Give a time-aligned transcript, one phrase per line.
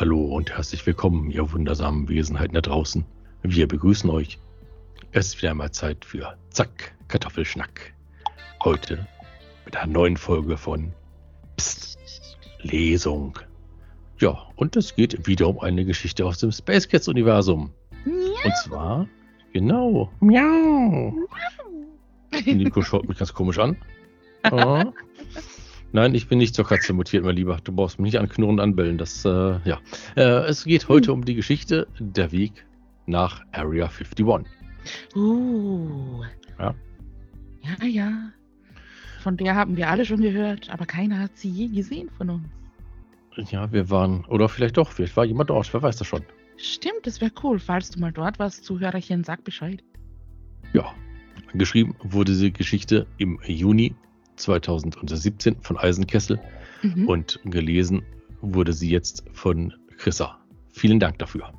[0.00, 3.04] Hallo und herzlich willkommen, ihr wundersamen Wesenheiten da draußen.
[3.42, 4.38] Wir begrüßen euch.
[5.10, 7.94] Es ist wieder einmal Zeit für Zack, Kartoffelschnack.
[8.62, 9.08] Heute
[9.64, 10.92] mit einer neuen Folge von
[11.56, 11.98] Psst,
[12.60, 13.40] Lesung.
[14.20, 17.72] Ja, und es geht wieder um eine Geschichte aus dem Space Cats Universum.
[18.04, 19.08] Und zwar,
[19.52, 21.12] genau, miau.
[22.46, 23.76] Nico schaut mich ganz komisch an.
[24.52, 24.84] Oh.
[25.92, 27.58] Nein, ich bin nicht zur Katze mutiert, mein Lieber.
[27.64, 28.98] Du brauchst mich nicht anknurren und anbellen.
[28.98, 29.80] Das, äh, ja.
[30.16, 32.66] Äh, es geht heute um die Geschichte Der Weg
[33.06, 34.26] nach Area 51.
[35.16, 36.22] Uh.
[36.58, 36.74] Ja.
[37.62, 38.12] Ja, ja.
[39.22, 42.46] Von der haben wir alle schon gehört, aber keiner hat sie je gesehen von uns.
[43.50, 46.22] Ja, wir waren, oder vielleicht doch, vielleicht war jemand dort, wer weiß das schon.
[46.56, 47.58] Stimmt, das wäre cool.
[47.58, 49.82] Falls du mal dort warst, Zuhörerchen, sag Bescheid.
[50.72, 50.92] Ja.
[51.54, 53.94] Geschrieben wurde die Geschichte im Juni
[54.38, 56.40] 2017 von Eisenkessel
[56.82, 57.08] Mhm.
[57.08, 58.02] und gelesen
[58.40, 60.38] wurde sie jetzt von Chrissa.
[60.72, 61.52] Vielen Dank dafür.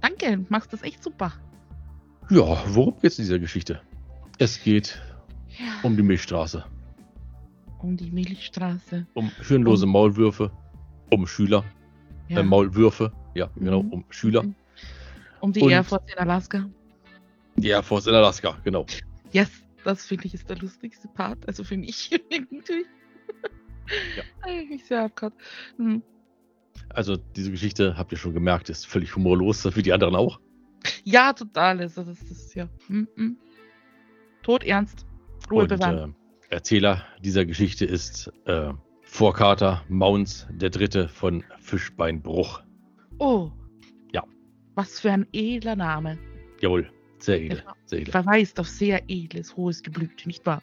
[0.00, 1.32] Danke, du machst das echt super.
[2.30, 3.80] Ja, worum geht es in dieser Geschichte?
[4.38, 5.00] Es geht
[5.58, 5.66] Ja.
[5.82, 6.64] um die Milchstraße,
[7.78, 9.06] Um die Milchstraße.
[9.14, 10.50] um hirnlose Um- Maulwürfe,
[11.10, 11.64] um Schüler,
[12.28, 12.40] Ja.
[12.40, 13.92] äh, Maulwürfe, ja, genau, Mhm.
[13.92, 14.42] um Schüler.
[14.42, 14.54] Mhm.
[15.40, 16.68] Um die Und- Air Force in Alaska.
[17.56, 18.86] Die Air Force in Alaska, genau.
[19.32, 19.50] Yes,
[19.84, 21.46] das finde ich ist der lustigste Part.
[21.46, 22.10] Also für mich
[22.50, 22.86] natürlich.
[24.16, 24.50] Ja.
[24.72, 25.34] Ich sehr abgehört.
[25.76, 26.02] Hm.
[26.88, 30.40] Also diese Geschichte, habt ihr schon gemerkt, ist völlig humorlos, wie die anderen auch.
[31.04, 31.80] Ja, total.
[31.80, 32.66] Also das ist ja.
[32.88, 33.36] Mm -mm.
[34.42, 35.06] Tot ernst.
[35.50, 36.14] Ruhe Und bewahren.
[36.50, 42.62] äh, Erzähler dieser Geschichte ist äh, Vorkater Mounds, der Dritte von Fischbeinbruch.
[43.18, 43.50] oh.
[44.12, 44.22] ja.
[44.74, 46.18] Was für ein edler Name.
[46.60, 46.90] Jawohl,
[47.24, 47.72] sehr edel, Genau.
[47.86, 48.12] sehr edel.
[48.12, 50.62] Verweist auf sehr edles, hohes Geblüt, nicht wahr?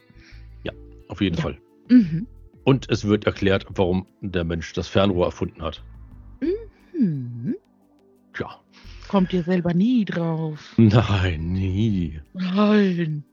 [1.08, 1.42] Auf jeden Ja.
[1.42, 1.58] Fall.
[1.90, 2.26] Mhm.
[2.64, 5.84] Und es wird erklärt, warum der Mensch das Fernrohr erfunden hat.
[6.94, 7.56] Hm.
[8.34, 8.50] Tja,
[9.10, 10.74] Kommt ihr selber nie drauf?
[10.78, 12.22] nein, nie.
[12.34, 13.26] Nein.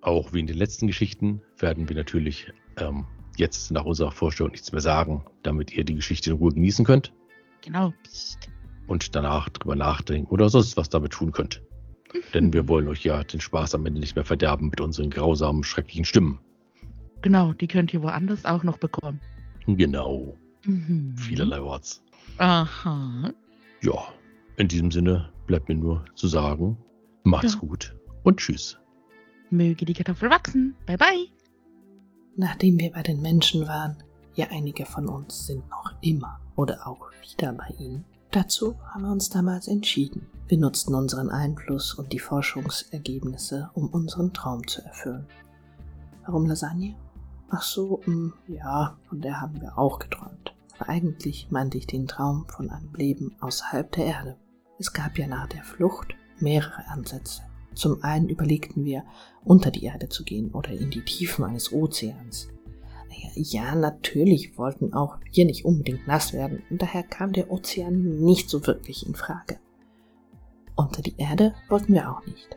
[0.00, 3.04] Auch wie in den letzten Geschichten werden wir natürlich ähm,
[3.36, 7.12] jetzt nach unserer Vorstellung nichts mehr sagen, damit ihr die Geschichte in Ruhe genießen könnt
[7.60, 7.92] Genau.
[8.86, 11.60] Und danach drüber nachdenken oder sonst was damit tun könnt.
[12.34, 15.62] Denn wir wollen euch ja den Spaß am Ende nicht mehr verderben mit unseren grausamen,
[15.64, 16.40] schrecklichen Stimmen.
[17.22, 19.20] Genau, die könnt ihr woanders auch noch bekommen.
[19.66, 21.16] Genau, Mhm.
[21.16, 22.02] vielerlei Worts.
[22.38, 23.32] Aha.
[23.82, 24.08] Ja,
[24.56, 26.76] in diesem Sinne bleibt mir nur zu sagen,
[27.24, 27.60] macht's Ja.
[27.60, 28.78] gut und tschüss.
[29.50, 30.74] Möge die Kartoffel wachsen.
[30.86, 31.26] Bye bye.
[32.36, 33.96] Nachdem wir bei den Menschen waren,
[34.34, 39.12] ja einige von uns sind noch immer oder auch wieder bei ihnen, dazu haben wir
[39.12, 40.26] uns damals entschieden.
[40.48, 45.26] Wir nutzten unseren Einfluss und die Forschungsergebnisse, um unseren Traum zu erfüllen.
[46.24, 46.96] Warum Lasagne?
[47.50, 50.54] Ach so, mm, ja, von der haben wir auch geträumt.
[50.78, 54.36] Aber eigentlich meinte ich den Traum von einem Leben außerhalb der Erde.
[54.78, 57.42] Es gab ja nach der Flucht mehrere Ansätze.
[57.74, 59.04] Zum einen überlegten wir,
[59.44, 62.48] unter die Erde zu gehen oder in die Tiefen eines Ozeans.
[63.34, 68.50] Ja, natürlich wollten auch wir nicht unbedingt nass werden, und daher kam der Ozean nicht
[68.50, 69.58] so wirklich in Frage.
[70.76, 72.56] Unter die Erde wollten wir auch nicht.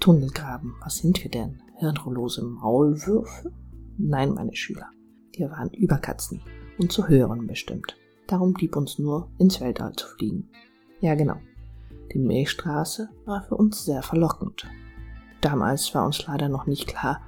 [0.00, 1.62] Tunnel graben, was sind wir denn?
[1.76, 3.52] Hirnlose Maulwürfe?
[3.98, 4.88] Nein, meine Schüler.
[5.32, 6.42] Wir waren Überkatzen
[6.78, 7.96] und zu hören bestimmt.
[8.26, 10.48] Darum blieb uns nur, ins Weltall zu fliegen.
[11.00, 11.36] Ja, genau.
[12.12, 14.66] Die Milchstraße war für uns sehr verlockend.
[15.40, 17.20] Damals war uns leider noch nicht klar,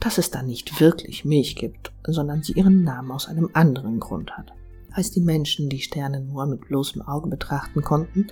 [0.00, 4.36] dass es da nicht wirklich Milch gibt, sondern sie ihren Namen aus einem anderen Grund
[4.36, 4.52] hat.
[4.92, 8.28] Als die Menschen die Sterne nur mit bloßem Auge betrachten konnten,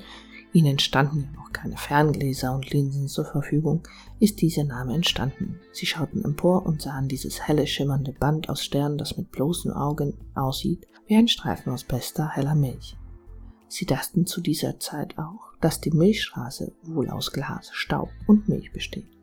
[0.53, 3.83] ihnen standen ja noch keine Ferngläser und Linsen zur Verfügung,
[4.21, 5.61] ist dieser Name entstanden.
[5.73, 10.15] Sie schauten empor und sahen dieses helle schimmernde Band aus Sternen, das mit bloßem Auge
[10.35, 12.97] aussieht wie ein Streifen aus bester heller Milch.
[13.69, 18.73] Sie dachten zu dieser Zeit auch, dass die Milchstraße wohl aus Glas, Staub und Milch
[18.73, 19.16] besteht.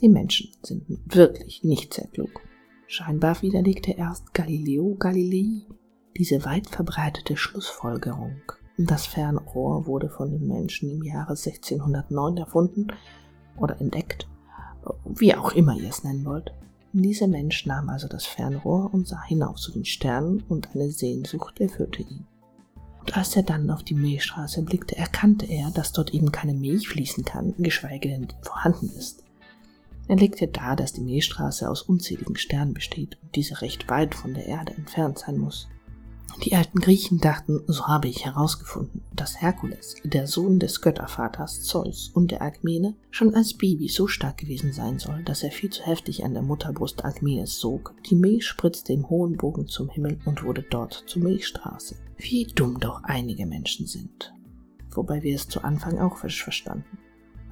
[0.00, 0.84] Die Menschen sind
[1.14, 2.40] wirklich nicht sehr klug.
[2.86, 5.66] Scheinbar widerlegte erst Galileo Galilei
[6.16, 8.40] diese weit verbreitete Schlussfolgerung.
[8.78, 12.88] Das Fernrohr wurde von den Menschen im Jahre 1609 erfunden
[13.58, 14.26] oder entdeckt,
[15.04, 16.52] wie auch immer ihr es nennen wollt.
[16.92, 21.60] Dieser Mensch nahm also das Fernrohr und sah hinauf zu den Sternen und eine Sehnsucht
[21.60, 22.26] erfüllte ihn.
[23.00, 26.88] Und als er dann auf die Milchstraße blickte, erkannte er, dass dort eben keine Milch
[26.88, 29.24] fließen kann, geschweige denn vorhanden ist.
[30.10, 34.34] Er legte dar, dass die Milchstraße aus unzähligen Sternen besteht und diese recht weit von
[34.34, 35.68] der Erde entfernt sein muss.
[36.44, 42.10] Die alten Griechen dachten, so habe ich herausgefunden, dass Herkules, der Sohn des Göttervaters Zeus
[42.12, 45.86] und der Alkmene, schon als Baby so stark gewesen sein soll, dass er viel zu
[45.86, 47.94] heftig an der Mutterbrust Alkmenes sog.
[48.10, 51.94] Die Milch spritzte im hohen Bogen zum Himmel und wurde dort zur Milchstraße.
[52.16, 54.34] Wie dumm doch einige Menschen sind.
[54.90, 56.98] Wobei wir es zu Anfang auch falsch verstanden.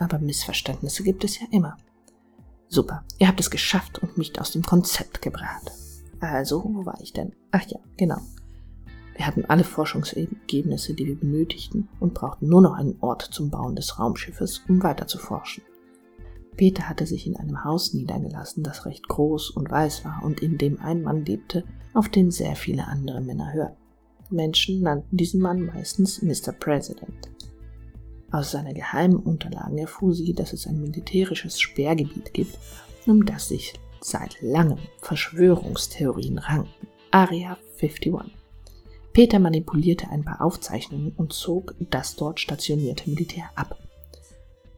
[0.00, 1.76] Aber Missverständnisse gibt es ja immer.
[2.68, 5.72] Super, ihr habt es geschafft und mich aus dem Konzept gebracht.
[6.20, 7.32] Also, wo war ich denn?
[7.50, 8.18] Ach ja, genau.
[9.16, 13.74] Wir hatten alle Forschungsergebnisse, die wir benötigten und brauchten nur noch einen Ort zum Bauen
[13.74, 15.62] des Raumschiffes, um weiter zu forschen.
[16.56, 20.58] Peter hatte sich in einem Haus niedergelassen, das recht groß und weiß war und in
[20.58, 23.76] dem ein Mann lebte, auf den sehr viele andere Männer hörten.
[24.30, 26.52] Menschen nannten diesen Mann meistens Mr.
[26.52, 27.30] President.
[28.30, 32.58] Aus seiner geheimen Unterlagen erfuhr sie, dass es ein militärisches Sperrgebiet gibt,
[33.06, 36.86] um das sich seit langem Verschwörungstheorien ranken.
[37.10, 38.14] Area 51.
[39.14, 43.78] Peter manipulierte ein paar Aufzeichnungen und zog das dort stationierte Militär ab.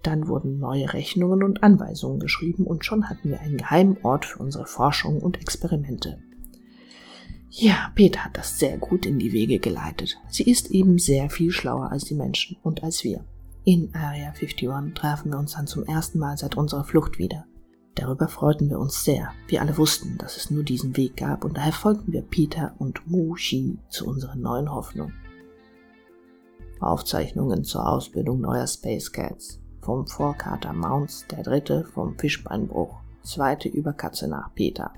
[0.03, 4.39] Dann wurden neue Rechnungen und Anweisungen geschrieben und schon hatten wir einen geheimen Ort für
[4.39, 6.23] unsere Forschung und Experimente.
[7.51, 10.17] Ja, Peter hat das sehr gut in die Wege geleitet.
[10.29, 13.25] Sie ist eben sehr viel schlauer als die Menschen und als wir.
[13.65, 17.45] In Area 51 trafen wir uns dann zum ersten Mal seit unserer Flucht wieder.
[17.95, 19.33] Darüber freuten wir uns sehr.
[19.49, 23.07] Wir alle wussten, dass es nur diesen Weg gab und daher folgten wir Peter und
[23.07, 25.13] Mu Xi zu unserer neuen Hoffnung.
[26.81, 29.61] Aufzeichnungen zur Ausbildung neuer Space Cats.
[29.83, 34.93] Vom Vorkater Mounts, der dritte vom Fischbeinbruch, zweite Überkatze nach Peter.